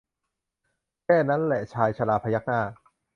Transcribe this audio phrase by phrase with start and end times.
[1.03, 2.61] แค่นั้นแหละชายชราพยักหน้า